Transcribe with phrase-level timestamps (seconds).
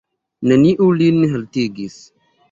[0.51, 1.99] Neniu lin haltigis.